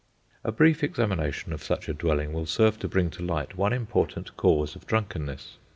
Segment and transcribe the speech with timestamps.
[0.43, 4.35] A brief examination of such a dwelling will serve to bring to light one important
[4.35, 5.59] cause of drunkenness.